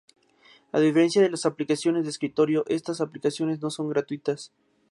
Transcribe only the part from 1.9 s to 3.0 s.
de escritorio, esta